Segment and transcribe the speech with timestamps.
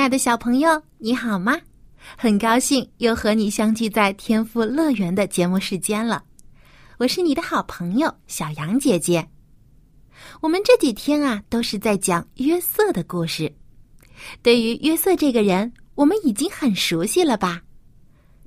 [0.00, 1.60] 亲爱的小朋友，你好吗？
[2.16, 6.24] 很高兴又和你相聚在天赋乐园的节目时间了。
[6.96, 9.28] 我是你的好朋友小杨姐姐。
[10.40, 13.54] 我们这几天啊，都是在讲约瑟的故事。
[14.40, 17.60] 对于约瑟这个人，我们已经很熟悉了吧？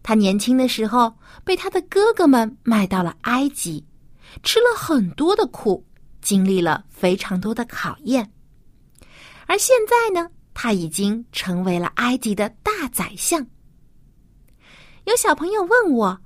[0.01, 3.85] 他年轻的时候被他的哥哥们卖到了埃及，
[4.41, 5.85] 吃了很多的苦，
[6.19, 8.27] 经历了非常多的考验。
[9.45, 10.27] 而现在呢？
[10.53, 13.45] 他已经成为了埃及的大宰相。
[15.05, 16.21] 有小朋友问我，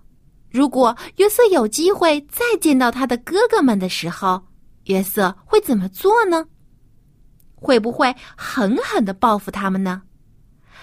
[0.50, 4.42] 如果约瑟有机会再见到他的哥哥们的时候，
[4.86, 6.46] 约瑟会怎么做呢？
[7.56, 10.04] 会不会狠狠的报复他们呢？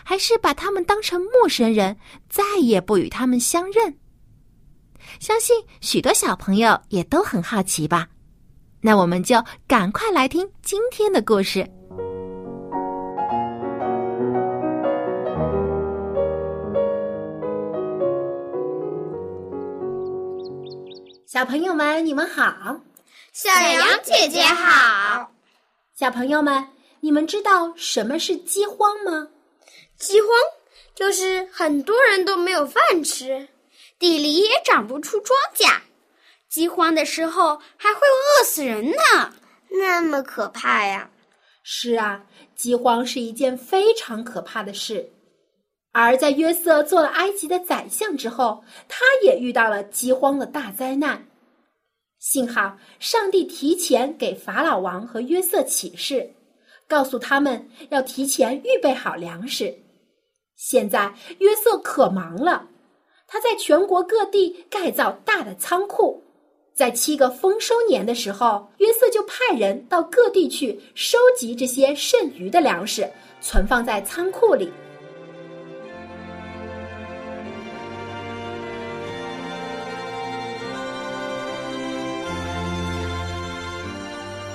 [0.03, 1.97] 还是把他们当成陌生人，
[2.29, 3.97] 再也不与他们相认？
[5.21, 8.09] 相信许多小朋友也都很好奇吧。
[8.81, 11.67] 那我们就赶快来听今天的故事。
[21.35, 22.81] 小朋友们，你们好！
[23.33, 25.33] 小羊姐姐好！
[25.93, 26.69] 小朋友们，
[27.01, 29.27] 你们知道什么是饥荒吗？
[29.99, 30.31] 饥荒
[30.95, 33.49] 就是很多人都没有饭吃，
[33.99, 35.81] 地里也长不出庄稼。
[36.49, 39.35] 饥荒的时候还会饿死人呢，
[39.71, 41.11] 那么可怕呀！
[41.65, 42.23] 是啊，
[42.55, 45.11] 饥荒是一件非常可怕的事。
[45.97, 51.29] 而在约瑟做了埃及的宰相之后，他也遇到了饥荒的大灾难。
[52.19, 56.29] 幸好上帝提前给法老王和约瑟启示，
[56.89, 59.73] 告诉他们要提前预备好粮食。
[60.57, 62.67] 现在约瑟可忙了，
[63.29, 66.21] 他在全国各地盖造大的仓库。
[66.75, 73.09] 在七个丰收年的时候，约瑟就派人到各地去收集这些剩余的粮食，
[73.41, 74.73] 存放在仓库里。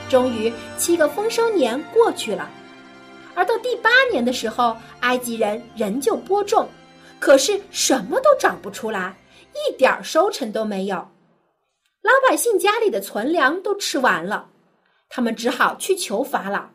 [0.10, 2.50] 终于，七个丰收年过去了，
[3.36, 6.68] 而到第八年的时候，埃及人仍旧播种，
[7.20, 9.16] 可是什么都长不出来，
[9.54, 10.96] 一点收成都没有。
[12.02, 14.50] 老百姓家里的存粮都吃完了，
[15.10, 16.70] 他们只好去求法老，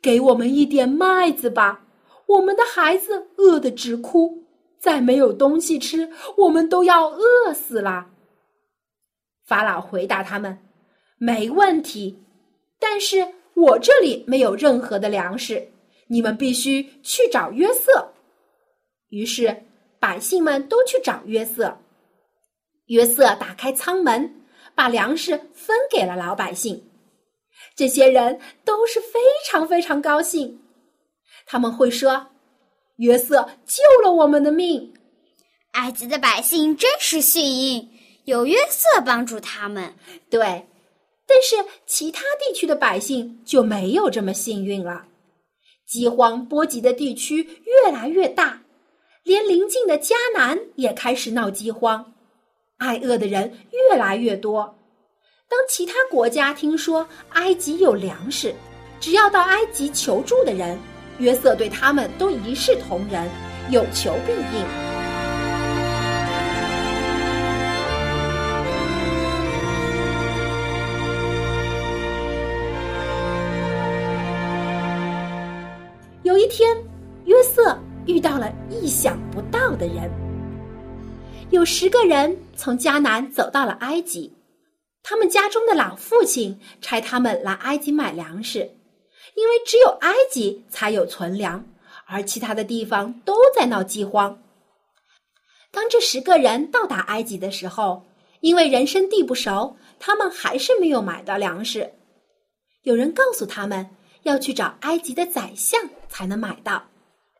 [0.00, 1.82] 给我们一点麦子吧，
[2.26, 4.44] 我们的孩子饿得直哭，
[4.80, 8.06] 再没有东西吃，我们都要饿死了。
[9.44, 10.58] 法老回答他们
[11.18, 12.22] ：“没问题。”
[12.78, 15.66] 但是我这里没有任何的粮食，
[16.08, 18.12] 你们必须去找约瑟。
[19.08, 19.64] 于是
[19.98, 21.78] 百姓们都去找约瑟。
[22.86, 24.44] 约瑟打开舱门，
[24.74, 26.82] 把粮食分给了老百姓。
[27.74, 30.60] 这些人都是非常非常高兴，
[31.46, 32.26] 他们会说
[32.98, 34.92] ：“约瑟救了我们的命。”
[35.72, 37.88] 埃及的百姓真是幸运，
[38.24, 39.94] 有约瑟帮助他们。
[40.30, 40.66] 对。
[41.26, 41.56] 但是
[41.86, 45.06] 其他地区的百姓就没有这么幸运了，
[45.86, 48.62] 饥荒波及的地区越来越大，
[49.24, 52.12] 连邻近的迦南也开始闹饥荒，
[52.78, 54.78] 挨饿的人越来越多。
[55.48, 58.54] 当其他国家听说埃及有粮食，
[59.00, 60.78] 只要到埃及求助的人，
[61.18, 63.28] 约瑟对他们都一视同仁，
[63.70, 64.85] 有求必应。
[79.74, 80.10] 的人。
[81.48, 84.30] 有十个人从迦南走到了埃及，
[85.02, 88.58] 他们家中的老父亲差他们来埃及买粮食，
[89.34, 91.64] 因为只有埃及才有存粮，
[92.04, 94.38] 而其他的地方都在闹饥荒。
[95.70, 98.04] 当这十个人到达埃及的时候，
[98.40, 101.90] 因为人生地不熟，他们还是没有买到粮食。
[102.82, 103.88] 有人告诉他们。
[104.22, 106.82] 要去找埃及的宰相才能买到，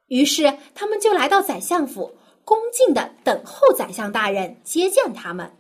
[0.09, 5.53] 于是他们就来到宰相府，恭敬的等候宰相大人接见他们。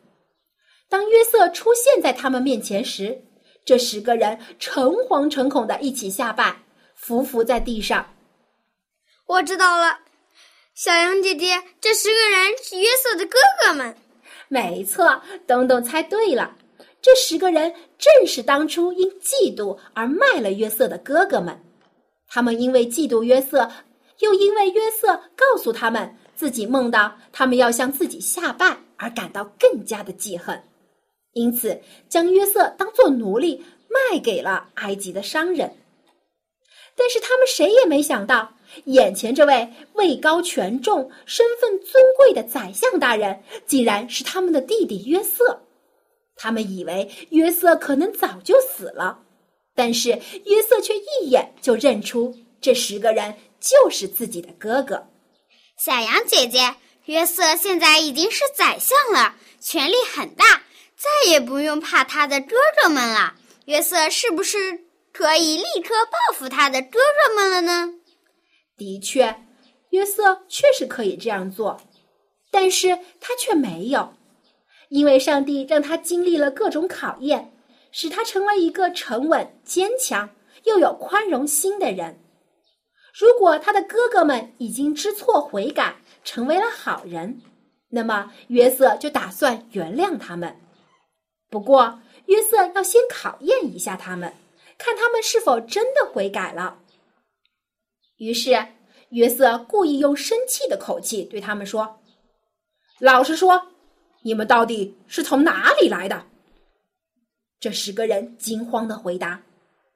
[0.88, 3.24] 当约瑟出现在他们面前时，
[3.64, 6.62] 这十个人诚惶诚恐的一起下拜，
[6.94, 8.14] 伏伏在地上。
[9.26, 9.98] 我知道了，
[10.74, 13.96] 小羊姐姐，这十个人是约瑟的哥哥们。
[14.46, 16.56] 没错，东东猜对了，
[17.02, 21.60] 这十个人正是当初因嫉妒而卖了约瑟的哥哥们。
[22.28, 23.68] 他们因为嫉妒约瑟，
[24.20, 30.62] 又因为约瑟告诉他们自己梦到他们要向自己下拜而感到更加的记恨，
[31.32, 35.70] 因此将约瑟当做奴隶卖给了埃及的商人。
[36.98, 38.54] 但是他们谁也没想到，
[38.86, 45.60] 眼前这位位高权重、身份尊贵的宰相大人，竟然是他们的弟弟约瑟。
[46.36, 49.18] 他们以为约瑟可能早就死了，
[49.74, 50.10] 但是
[50.46, 55.06] 约瑟却一眼就认出这十个人就是自己的哥哥。
[55.78, 56.74] 小羊姐姐，
[57.04, 60.62] 约瑟现在已经是宰相了，权力很大，
[60.96, 63.34] 再也不用怕他的哥哥们了。
[63.66, 64.84] 约瑟是不是？
[65.12, 67.94] 可以立刻报复他的哥哥们了呢。
[68.76, 69.34] 的确，
[69.88, 71.80] 约瑟确实可以这样做，
[72.50, 74.12] 但是他却没有，
[74.90, 77.50] 因为上帝让他经历了各种考验，
[77.92, 80.28] 使他成为一个沉稳、坚强
[80.64, 82.20] 又有宽容心的人。
[83.18, 87.40] 如果他的哥哥们已经知错悔改，成为了好人，
[87.88, 90.54] 那么约瑟就打算原谅他们。
[91.48, 94.32] 不过，约瑟要先考验一下他们。
[94.78, 96.78] 看他们是否真的悔改了。
[98.18, 98.50] 于是
[99.08, 101.98] 约瑟故意用生气的口气对他们说
[103.00, 103.68] ：“老实说，
[104.20, 106.26] 你们到底是从哪里来的？”
[107.58, 109.42] 这十个人惊慌的回答：“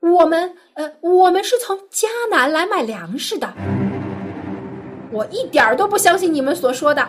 [0.01, 0.55] 我们……
[0.75, 3.53] 呃，我们是从迦南来买粮食的。”
[5.13, 7.07] 我一点儿都不相信你们所说的。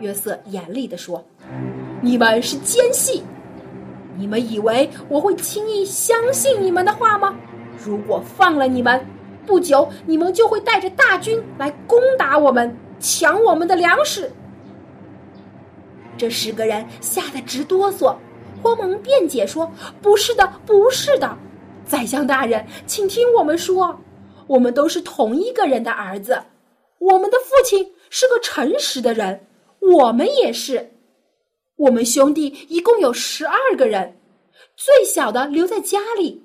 [0.00, 1.24] 约瑟严厉地说
[2.00, 3.22] ：“你们是奸细！
[4.16, 7.34] 你们以为我会轻易相信你们的话吗？
[7.84, 9.04] 如果放了你们，
[9.46, 14.30] 不久你们就会带着大军来攻打我们，抢我们的粮食。”
[16.16, 18.16] 这十个人吓得直哆嗦，
[18.62, 19.70] 慌忙辩解说
[20.00, 21.36] ：“不是的，不是的，
[21.84, 24.00] 宰相大人，请听我们说，
[24.46, 26.40] 我们都是同一个人的儿子，
[26.98, 29.46] 我们的父亲是个诚实的人。”
[29.84, 30.92] 我们也是，
[31.76, 34.16] 我们兄弟一共有十二个人，
[34.76, 36.42] 最小的留在家里，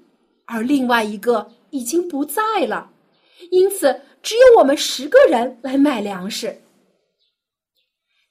[0.51, 2.91] 而另外一个已经不在了，
[3.51, 6.63] 因此只有我们十个人来买粮食。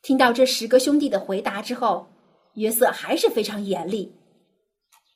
[0.02, 2.08] 听到这十个兄弟的回答之后，
[2.54, 4.12] 约瑟还是非常严厉。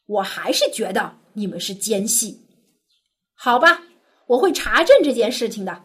[0.07, 2.41] 我还是觉得你们是奸细，
[3.35, 3.83] 好吧，
[4.29, 5.83] 我会查证这件事情的，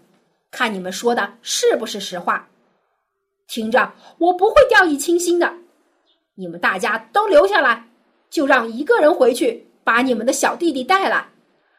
[0.51, 2.47] 看你们说的是不是实话。
[3.47, 5.51] 听着，我不会掉以轻心的。
[6.35, 7.89] 你们大家都留下来，
[8.29, 11.25] 就让一个人回去把你们的小弟弟带来，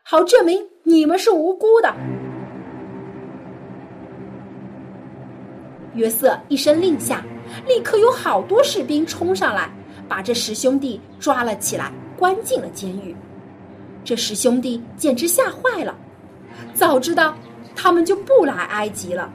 [0.03, 1.95] 好证明你们是无辜的。
[5.93, 7.23] 约瑟一声令下，
[7.67, 9.71] 立刻有好多士兵冲上来，
[10.09, 13.15] 把这十兄弟抓了起来，关进了监狱。
[14.03, 15.95] 这十兄弟简直吓坏了，
[16.73, 17.37] 早知道
[17.77, 19.31] 他们就不来埃及了。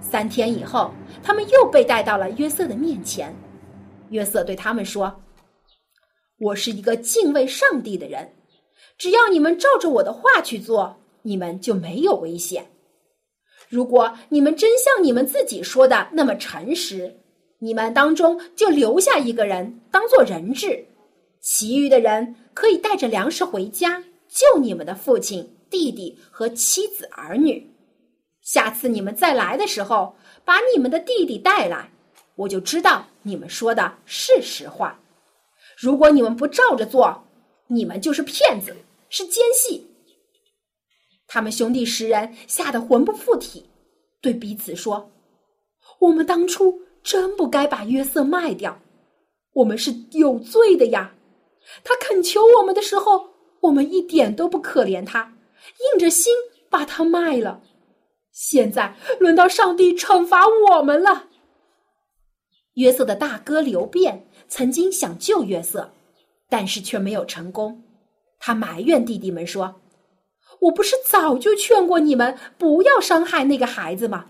[0.00, 3.34] 三天以后，他们又被带到了约瑟的面前。
[4.10, 5.12] 约瑟对他们说
[6.38, 8.32] ：“我是一个敬畏上帝的人，
[8.96, 12.64] 只要你们照着我的话去做，你们就没有危险。
[13.68, 17.12] 如果你们真像你们自己说的那么诚实，
[17.58, 20.86] 你们当中就留下一个人当做人质，
[21.40, 27.68] 其余的人可以带着粮食回家，救你们的父亲、弟弟和妻子儿女。”
[28.42, 30.14] 下次你们再来的时候，
[30.44, 31.90] 把你们的弟弟带来，
[32.36, 34.98] 我就知道你们说的是实话。
[35.80, 37.24] 如果你们不照着做，
[37.68, 38.74] 你们就是骗子，
[39.08, 39.86] 是奸细。
[41.28, 43.70] 他们兄弟十人吓得魂不附体，
[44.20, 45.08] 对彼此说
[46.00, 48.80] ：“我们当初真不该把约瑟卖掉，
[49.52, 51.14] 我们是有罪的呀。
[51.84, 53.28] 他恳求我们的时候，
[53.60, 55.32] 我们一点都不可怜他，
[55.92, 56.34] 硬着心
[56.68, 57.62] 把他卖了。”
[58.32, 61.28] 现在轮到上帝惩罚我们了。
[62.74, 65.90] 约瑟的大哥刘辩曾经想救约瑟，
[66.48, 67.82] 但是却没有成功。
[68.40, 69.80] 他埋怨弟弟们说
[70.60, 74.26] ：“我不是早就劝过你们不要伤害那个孩子吗？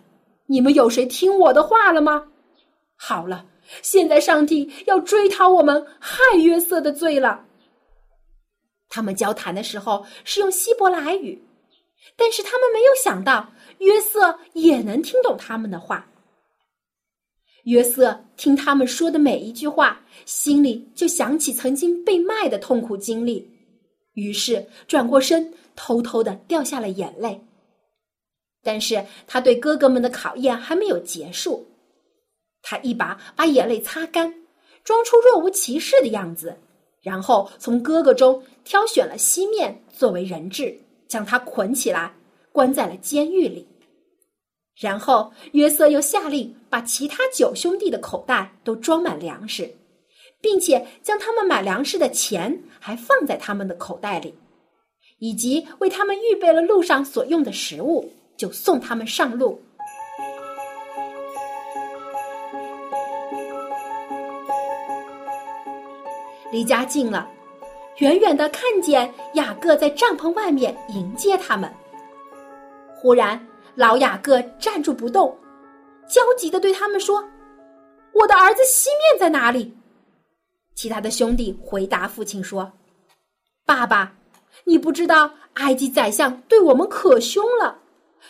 [0.46, 2.28] 你们有谁听我的话了吗？”
[2.96, 3.46] 好了，
[3.82, 7.44] 现在上帝要追讨我们害约瑟的罪了。
[8.88, 11.40] 他们交谈的时候是用希伯来语，
[12.16, 13.46] 但是他们没有想到
[13.78, 16.06] 约瑟也能听懂他们的话。
[17.68, 23.46] 约瑟听他们说的每一句话，心里就想起曾经被卖的痛苦经历，
[24.14, 27.38] 于是转过身，偷偷的掉下了眼泪。
[28.62, 31.66] 但是他对哥哥们的考验还没有结束，
[32.62, 34.32] 他一把把眼泪擦干，
[34.82, 36.56] 装出若无其事的样子，
[37.02, 40.75] 然后从哥哥中挑选了西面作为人质，
[41.06, 42.10] 将他捆起来，
[42.50, 43.68] 关在了监狱里。
[44.78, 49.75] 然后约瑟又下令把其他九兄弟的口袋都装满粮食，
[50.40, 54.32] 并且将他们买粮食的钱还放在他们的口袋里，
[55.18, 59.61] 以及为他们预备了路上所用的食物，就送他们上路。
[66.52, 67.28] 离家近了，
[67.99, 71.68] 远远的看见雅各在帐篷外面迎接他们。
[72.94, 73.44] 忽然。
[73.78, 75.38] 老雅各站住不动，
[76.08, 77.23] 焦急的对他们说
[78.12, 79.73] ：“我的儿子西面在哪里？”
[80.75, 82.73] 其他的兄弟回答父亲说
[83.64, 84.12] ：“爸爸，
[84.64, 87.78] 你不知道埃及宰相对我们可凶了，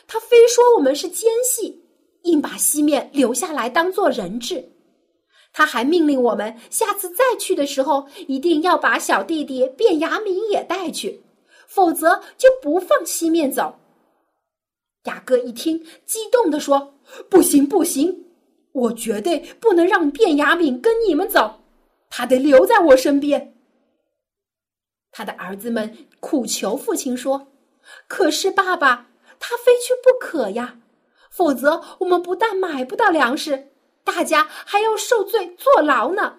[0.07, 1.83] 他非说我们是奸细，
[2.25, 4.62] 硬把西面留下来当做人质。
[5.55, 11.25] 他还命令我们下次再去的时候，一定要把小弟弟卞雅敏也带去，
[11.67, 13.75] 否则就不放西面走。”
[15.09, 16.95] 雅各一听，激动地说
[17.31, 18.27] ：“不行，不行！
[18.73, 21.62] 我绝对不能让卞雅敏跟你们走，
[22.11, 23.55] 他得留在我身边。”
[25.11, 27.49] 他的儿子们苦求父亲说
[28.07, 29.09] ：“可是爸爸，
[29.41, 30.79] 他非去不可呀！
[31.31, 33.69] 否则我们不但买不到粮食，
[34.05, 36.37] 大家还要受罪坐牢呢。”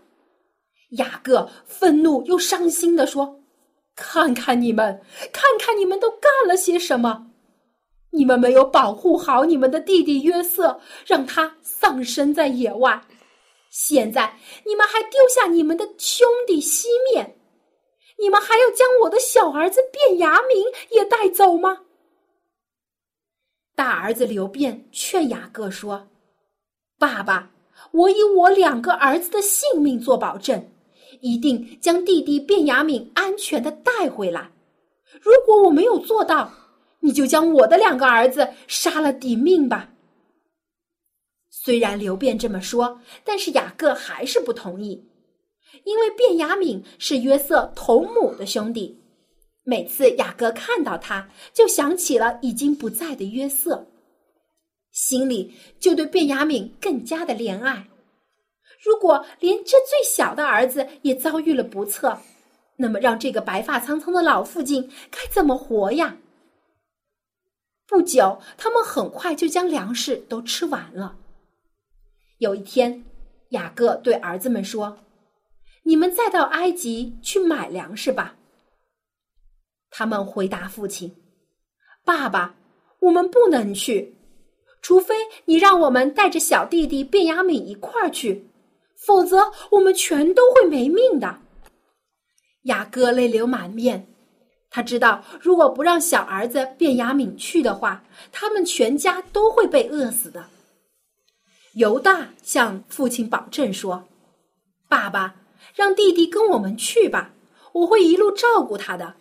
[0.97, 3.41] 雅各愤怒又伤心地说
[3.95, 5.01] ：“看看你们，
[5.33, 7.25] 看看你们都干了些什么！”
[8.11, 13.01] 你们没有保护好你们的弟弟约瑟，让他丧生在野外。
[13.69, 14.35] 现在
[14.65, 17.37] 你们还丢下你们的兄弟西面，
[18.17, 21.81] 你们还要将我的小儿子卞雅明也带走吗？
[23.75, 26.07] 大儿子刘辩劝雅各说
[26.97, 27.51] ：“爸爸，
[27.91, 30.71] 我以我两个儿子的性命做保证，
[31.21, 34.51] 一定将弟弟卞雅敏安全的带回来。
[35.21, 36.51] 如果我没有做到，”
[37.01, 39.89] 你就将我的两个儿子杀了抵命吧。
[41.49, 45.03] 虽然刘辩这么说，但是雅各还是不同意，
[45.83, 48.97] 因为卞雅敏是约瑟同母的兄弟。
[49.63, 53.85] 每次雅各看到他，就想起了已经不在的约瑟，
[54.91, 57.87] 心里就对卞雅敏更加的怜爱。
[58.81, 62.17] 如果连这最小的儿子也遭遇了不测，
[62.77, 66.17] 那么让这个白发苍苍的老父亲该怎么活呀？
[67.89, 71.17] 不久，他们很快就将粮食都吃完了。
[72.37, 73.03] 有一天，
[73.49, 74.99] 雅各对儿子们说
[75.83, 78.35] ：“你们再到埃及去买粮食吧。”
[79.89, 81.15] 他们回答父亲
[82.05, 82.55] ：“爸爸，
[82.99, 84.15] 我们不能去，
[84.83, 85.15] 除非
[85.45, 88.47] 你让我们带着小弟弟卞雅敏一块儿去，
[88.95, 91.39] 否则我们全都会没命的。”
[92.65, 94.05] 雅各泪流满面。
[94.71, 100.45] 他知道，如果不让小儿子卞雅敏去的话，他们全家都会被饿死的。
[101.73, 104.07] 犹大向父亲保证说
[104.87, 105.35] ：“爸爸，
[105.73, 107.31] 让弟弟跟我们去吧，
[107.73, 109.15] 我会一路照顾他的，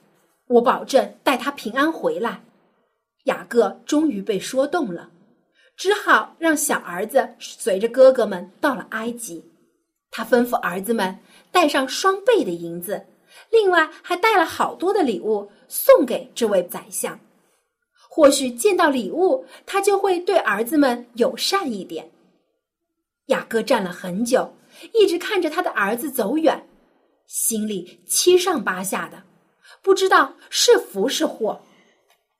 [0.49, 2.43] 我保证带他平安回来。”
[3.25, 5.11] 雅各终于被说动了，
[5.76, 9.45] 只好让小儿子随着哥哥们到了埃及。
[10.11, 11.19] 他吩咐儿子们
[11.52, 13.07] 带上双倍的银子。
[13.50, 17.19] 另外还带了好多的礼物送给这位宰相，
[18.09, 22.11] 或许见到礼物，他就会对儿子们友善一点。
[23.26, 24.55] 雅各站了很久，
[24.95, 26.67] 一直看着他的儿子走远，
[27.26, 29.23] 心里七上八下的，
[29.83, 31.61] 不知道是福是祸。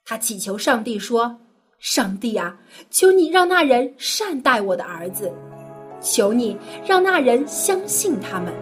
[0.05, 1.39] 他祈求上帝说
[1.79, 2.59] ：“上帝啊，
[2.91, 5.31] 求你让那人善待我的儿子，
[6.01, 8.53] 求你让那人相信他们。”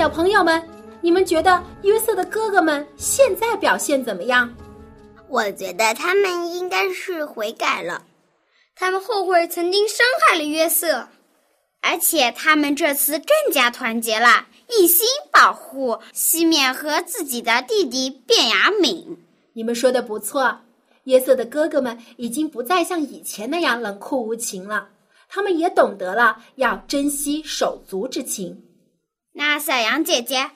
[0.00, 0.66] 小朋友们，
[1.02, 4.50] 你们觉得约瑟的哥哥们现在表现怎么样？
[5.28, 8.06] 我觉得他们应该是悔改了，
[8.74, 11.06] 他们后悔曾经伤害了约瑟，
[11.82, 19.18] 而且他们这次更加团结了，一心保护西面和自己的弟弟卞雅敏。
[19.52, 20.60] 你们说的不错，
[21.04, 24.88] 约瑟的哥哥们已经不再像以前那样冷酷无情了，
[25.28, 28.62] 他们也懂得了要珍惜手足之情。
[29.32, 30.50] 那小羊姐姐，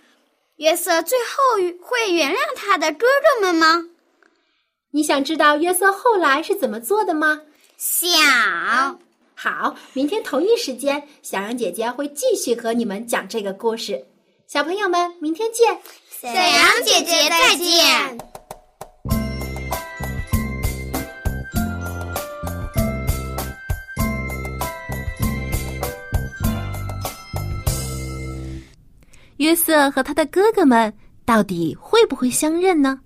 [0.57, 3.85] 约瑟最后会原谅他的哥哥们吗？
[4.91, 7.43] 你想知道约瑟后来是怎么做的吗？
[7.77, 9.01] 想。
[9.35, 14.07] 好，明天同一时间，小羊姐姐会继续和你们讲这个故事。
[14.47, 15.81] 小朋友们，明天见！
[16.21, 18.44] 小羊姐姐再见。
[29.45, 30.91] 约瑟和他的哥哥们
[31.27, 32.99] 到底会不会相认呢？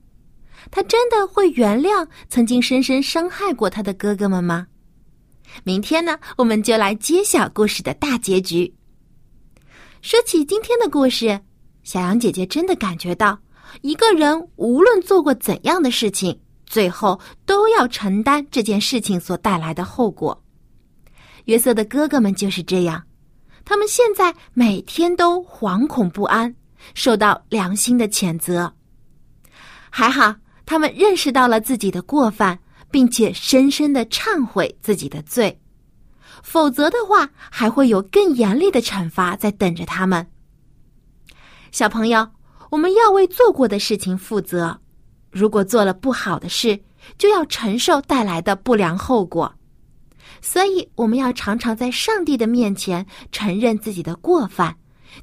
[0.71, 4.69] 他真的会原谅曾经深深伤害过他的哥哥们吗？
[5.65, 8.73] 明天呢，我们就来揭晓故事的大结局。
[10.01, 11.41] 说起今天的故事，
[11.83, 13.37] 小羊姐姐真的感觉到，
[13.81, 20.41] 一个人无论做过怎样的事情，最后都要承担这件事情所带来的后果。
[21.47, 23.03] 约瑟的哥哥们就是这样，
[23.69, 26.55] 他们现在每天都惶恐不安，
[26.95, 28.73] 受到良心的谴责。
[29.91, 30.35] 还好，
[30.65, 32.59] 他们认识到了自己的过犯。
[32.91, 35.61] 并且深深的忏悔自己的罪，
[36.43, 40.27] 否则的话，还会有更严厉的惩罚在等着他们。
[41.71, 42.27] 小朋友，
[42.71, 44.81] 我们要为做过的事情负责，
[45.31, 46.81] 如果做了不好的事，
[47.19, 49.55] 就要承受带来的不良后果。
[50.41, 54.77] 所以，我们要常常在上帝的面前承认自己的过犯，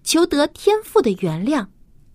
[0.03, 1.65] 求得天父的原谅，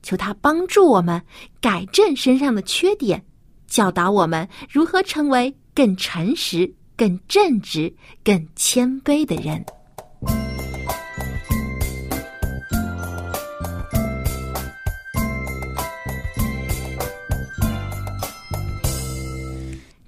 [0.02, 1.22] 求他帮助我们
[1.60, 3.24] 改正身上的缺点。
[3.66, 9.64] 教导我们如何成为更诚实、更正直、更谦卑的人。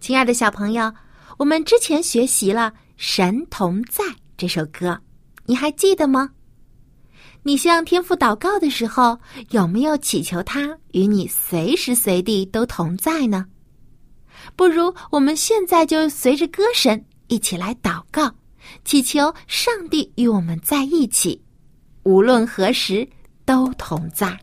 [0.01, 0.93] 亲爱的小朋友，
[1.39, 2.75] 我们之前学习了
[3.05, 4.05] 《神同在》
[4.37, 4.97] 这首歌，
[5.47, 6.31] 你还记得吗？
[7.43, 9.19] 你向天父祷告的时候，
[9.51, 13.47] 有没有祈求他与你随时随地都同在呢？
[14.55, 18.33] 不如我们现在就随着歌声一起来祷告，
[18.85, 21.43] 祈求上帝与我们在一起，
[22.05, 23.07] 无论何时
[23.45, 24.39] 都同在。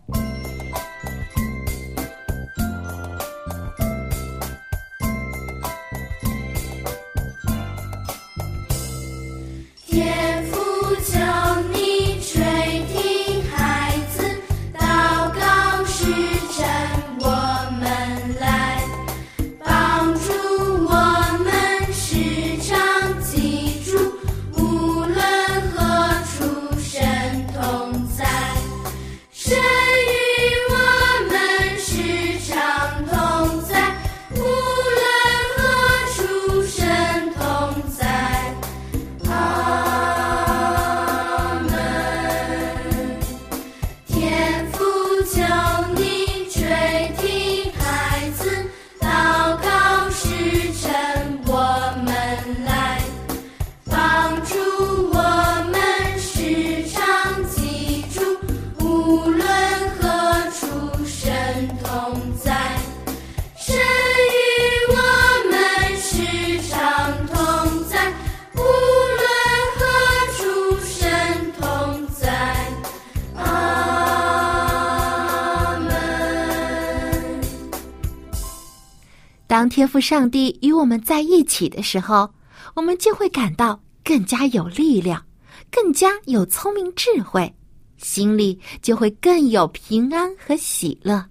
[79.80, 82.30] 天赋上帝与我们在一起的时候，
[82.76, 85.26] 我们就会感到更加有力量，
[85.72, 87.56] 更加有聪明智慧，
[87.96, 91.26] 心里就会更有平安和喜乐。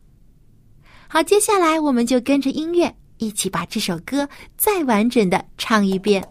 [1.08, 6.26] 好，接下来我们就跟着音乐一起把这首歌再完整的唱一遍。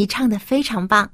[0.00, 1.06] 你唱的非常棒，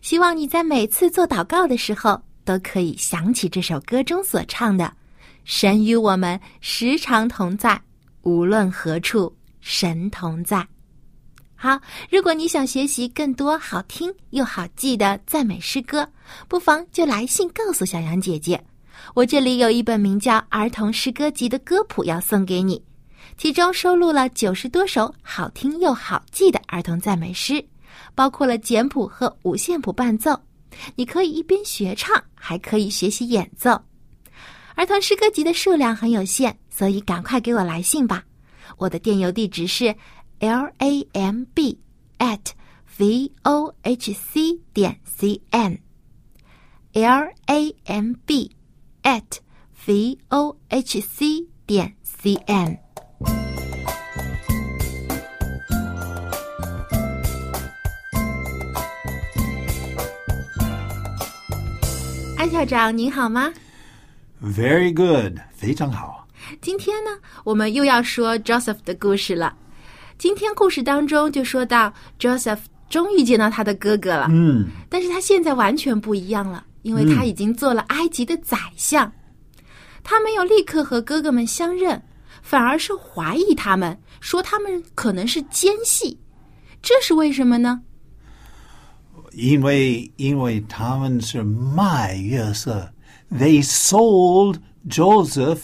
[0.00, 4.92] 希望你在每次做祷告的时候都可以想起这首歌中所唱的
[5.46, 7.80] ：“神与我们时常同在，
[8.22, 10.66] 无论何处，神同在。”
[11.54, 16.04] 好，如果你想学习更多好听又好记的赞美诗歌，
[16.48, 18.60] 不妨就来信告诉小杨姐姐。
[19.14, 22.82] 我这里有一本名叫《儿童诗歌集》的歌谱要送给你，
[23.36, 27.64] 其中收录了九十多首好听又好记的儿童赞美诗，
[28.14, 30.38] 包括了简谱和五线谱伴奏。
[30.96, 33.70] 你可以一边学唱，还可以学习演奏。
[34.74, 38.24] 儿童诗歌集的数量很有限，所以赶快给我来信吧。
[38.78, 39.94] 我的电邮地址是。
[40.42, 41.78] l a m b
[42.18, 42.50] at
[42.98, 48.50] v o h c 点 c n，l a m b
[49.04, 49.38] at
[49.86, 52.76] v o h c 点 c n。
[62.52, 63.50] 校长您好吗
[64.42, 66.28] ？Very good，非常好。
[66.60, 67.10] 今天呢，
[67.44, 69.56] 我们又要说 Joseph 的故事了。
[70.18, 72.58] 今天故事当中就说到，Joseph
[72.90, 74.26] 终于见到他的哥哥了。
[74.30, 79.10] 嗯，但是他现在完全不一样了，因为他已经做了埃及的宰相。
[80.04, 82.02] 他没有立刻和哥哥们相认，
[82.42, 86.20] 反而是怀疑他们，说他们可能是奸细。
[86.82, 87.80] 这是为什么呢？
[89.34, 92.88] 因为因为他们是卖约瑟
[93.30, 94.56] ，They sold
[94.88, 95.60] Joseph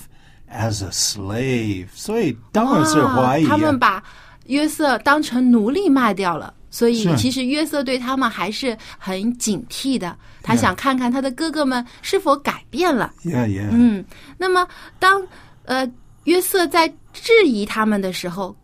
[0.50, 3.44] as a slave，所以当然是怀疑。
[3.46, 4.02] 他们把
[4.46, 10.16] 约瑟当成奴隶卖掉了，所以其实约瑟对他们还是很警惕的。
[10.42, 13.12] 他想看看他的哥哥们是否改变了。
[13.24, 14.02] 嗯，
[14.38, 14.66] 那么
[14.98, 15.22] 当
[15.64, 15.86] 呃
[16.24, 18.56] 约瑟在质疑他们的时候，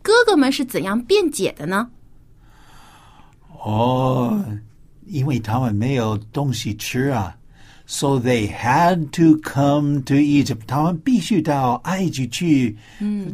[0.00, 1.88] 哥哥们是怎样辩解的呢？
[3.63, 4.43] 哦，
[5.05, 7.35] 因为他们没有东西吃啊，
[7.85, 10.61] so they had to come to Egypt。
[10.67, 12.77] 他们必须到埃及去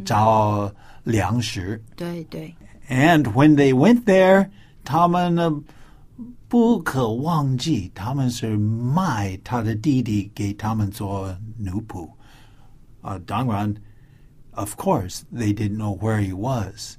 [0.03, 0.71] 找。
[1.05, 1.79] 粮食。
[1.95, 2.51] 对对。
[2.89, 4.49] And when they went there，
[4.84, 5.62] 他们呢
[6.47, 12.10] 不可忘记，他们是卖他的弟弟给他们做奴仆。
[13.01, 13.75] 啊，当然，
[14.53, 16.97] of course they didn't know where he was.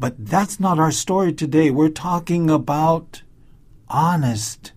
[0.00, 1.72] But that's not our story today.
[1.72, 3.22] We're talking about
[3.88, 4.70] honest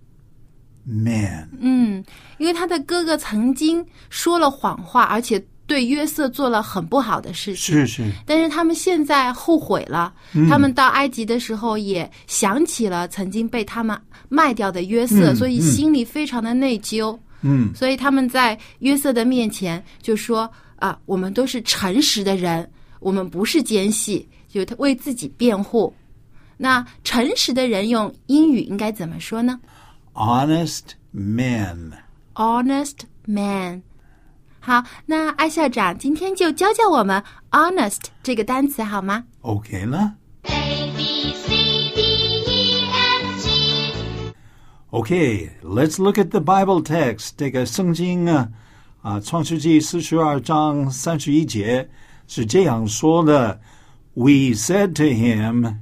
[0.84, 1.50] men.
[1.60, 2.04] 嗯，
[2.40, 8.12] 因为他的哥哥曾经说了谎话，而且对约瑟做了很不好的事情，是是。
[8.26, 10.12] 但是他们现在后悔了。
[10.50, 13.96] 他们到埃及的时候也想起了曾经被他们
[14.28, 17.16] 卖掉的约瑟，所以心里非常的内疚。
[17.44, 22.68] 嗯，所以他们在约瑟的面前就说：“啊，我们都是诚实的人，
[23.00, 25.94] 我们不是奸细。”就他为自己辩护。
[26.58, 29.60] 那诚实的人用英语应该怎么说呢
[30.14, 31.94] ？Honest man.
[32.36, 33.82] Honest man.
[34.60, 41.48] 好，那艾校长今天就教教我们 “honest” 这个单词好吗？OK 呢？A B C
[41.96, 42.02] D
[42.46, 44.34] E F G。
[44.92, 47.32] OK，let's look at the Bible text。
[47.36, 48.50] 这个圣经啊，
[49.02, 51.90] 啊，《创世纪》四十二章三十一节
[52.28, 53.60] 是这样说的
[54.15, 55.81] ：“We said to him,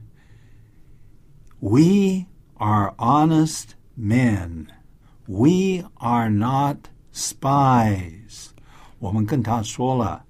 [1.61, 4.67] We are honest men.
[5.27, 6.77] We are not
[7.15, 8.49] spies.”
[8.99, 10.25] 我们跟他说了，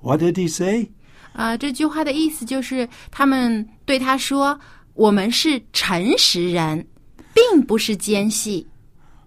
[0.00, 0.90] What did he say？
[1.34, 6.86] 啊，这句话的意思就是他们对他说：“我们是诚实人，
[7.32, 8.66] 并不是奸细。”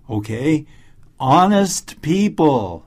[0.07, 2.83] OK，honest people。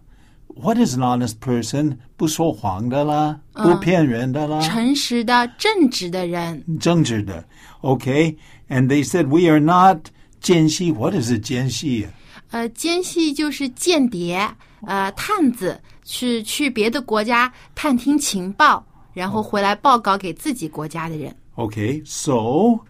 [0.52, 1.98] What is an honest person？
[2.16, 6.64] 不说谎的啦，不骗人的啦，诚实的、正直的人。
[6.80, 7.44] 正直的。
[7.82, 10.06] OK，and they said we are not
[10.40, 10.90] 奸细。
[10.90, 12.08] What is a 奸细？
[12.50, 14.50] 呃，奸细就是间谍，
[14.86, 15.80] 呃，探子。
[16.10, 21.36] 是去别的国家探听情报，然后回来报告给自己国家的人。
[21.54, 22.80] Okay, so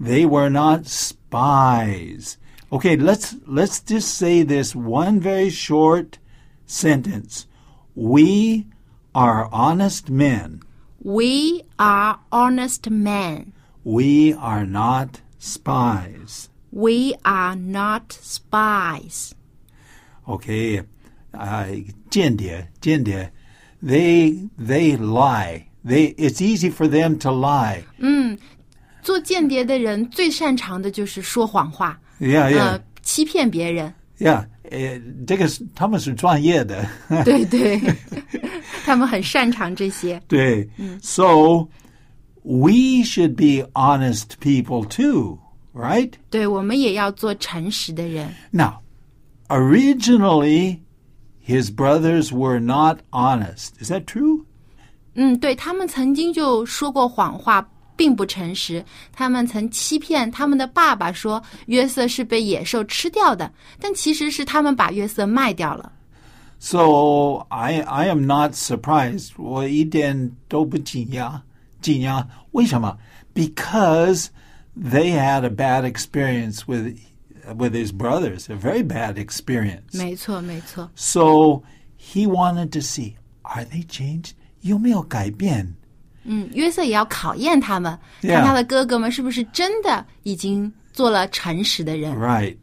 [0.00, 2.34] they were not spies.
[2.70, 6.10] Okay, let's let's just say this one very short
[6.68, 7.46] sentence.
[7.94, 8.66] We
[9.14, 10.60] are honest men.
[11.02, 13.52] We are honest men.
[13.84, 16.48] We are not spies.
[16.72, 19.32] We are not spies.
[20.26, 20.82] Okay,
[21.32, 21.66] 啊，
[22.10, 23.30] 间谍，间谍，
[23.82, 25.66] they they lie.
[25.84, 27.84] They it's easy for them to lie.
[27.98, 28.38] 嗯，
[29.02, 32.00] 做间谍的人最擅长的就是说谎话。
[32.18, 32.58] Yeah, yeah.
[32.58, 33.94] 呃，欺骗别人。
[34.18, 36.86] Yeah，呃，这个是他们是专业的。
[37.24, 37.80] 对对，
[38.84, 40.22] 他们很擅长这些。
[40.28, 40.68] 对，
[41.02, 41.68] So
[42.42, 45.38] we should be honest people too,
[45.74, 46.12] right?
[46.30, 48.32] 对，我们也要做诚实的人。
[48.52, 48.82] Now,
[49.48, 50.78] originally,
[51.44, 53.70] his brothers were not honest.
[53.80, 54.44] Is that true?
[55.14, 58.84] 嗯，对他们曾经就说过谎话， 并不诚实。
[59.12, 65.92] 他们曾欺骗他们的爸爸说约瑟是被野兽吃掉的，但其实是他们把约瑟卖掉了。
[66.58, 69.30] So I I am not surprised.
[69.36, 71.40] 我一点都不惊讶，
[71.82, 72.26] 惊讶。
[72.52, 72.96] 为什么？
[73.34, 74.28] Because
[74.74, 76.96] they had a bad experience with
[77.56, 79.92] with his brothers, a very bad experience.
[79.92, 80.90] 没错，没错。
[80.94, 81.62] So
[81.98, 84.30] he wanted to see are they changed?
[84.62, 85.74] 有没有改变？
[86.28, 88.36] 嗯，约瑟也要考验他们 Yeah.
[88.36, 92.16] 看他的哥哥们是不是真的已经做了诚实的人。
[92.16, 92.56] Right.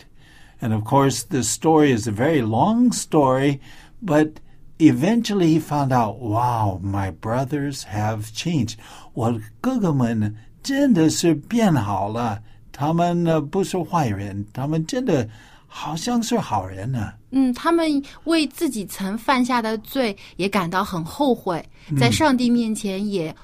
[0.62, 3.60] And of course, the story is a very long story,
[4.04, 4.34] but
[4.77, 8.75] eventually he found out, wow, my brothers have changed.
[9.13, 12.41] 我哥哥们真的是变好了。
[12.71, 15.27] 他们呢不是坏人，他们真的
[15.67, 17.13] 好像是好人呢。
[17.32, 21.63] 嗯，他们为自己曾犯下的罪也感到很后悔，
[21.99, 23.36] 在上帝面前也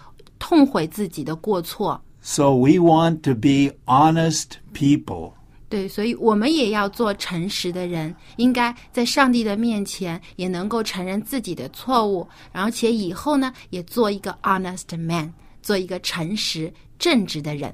[0.42, 2.02] 痛悔自己的过错。
[2.20, 5.35] So we want to be honest people.
[5.68, 17.72] 对，所以我们也要做诚实的人，应该在上帝的面前也能够承认自己的错误，而且以后呢，也做一个 honest man，做一个诚实正直的人。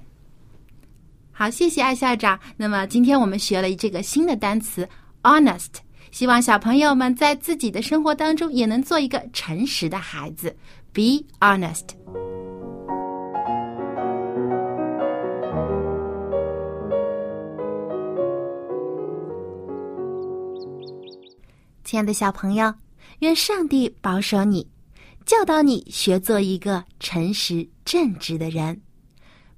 [1.32, 2.38] 好，谢谢艾校长。
[2.58, 4.86] 那么今天我们学了这个新的单词
[5.22, 10.54] honest，希望小朋友们在自己的生活当中也能做一个诚实的孩子
[10.92, 12.27] ，be honest。
[21.88, 22.74] 亲爱的小朋友，
[23.20, 24.68] 愿上帝保守你，
[25.24, 28.82] 教导你学做一个诚实正直的人。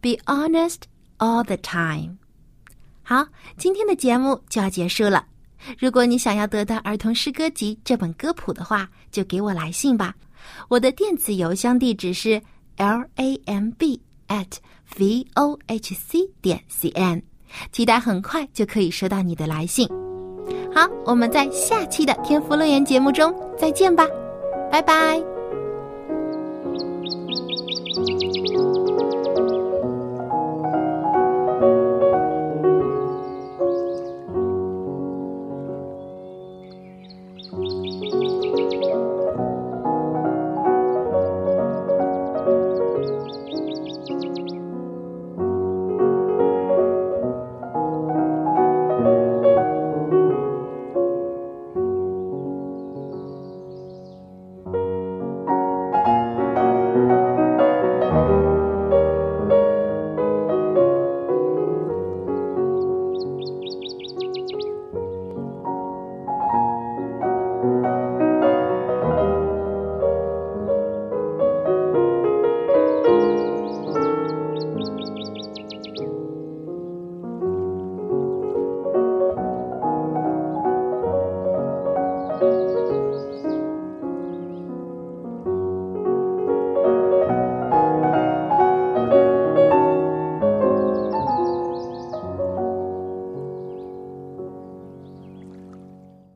[0.01, 0.77] Be honest
[1.19, 2.19] all the time。
[3.03, 3.27] 好，
[3.59, 5.27] 今天的节目就要结束了。
[5.77, 10.15] 如果你想要得到儿童诗歌集这本歌谱的话，就给我来信吧。
[10.69, 12.41] 我的电子邮箱地址是
[12.77, 14.53] l a m b at
[14.97, 17.21] v o h c 点 c n，
[17.73, 19.89] 期待很快就可以收到你的来信。
[20.73, 24.07] 好，我们在下期的天赋乐园节目中再见吧，
[24.71, 25.40] 拜拜。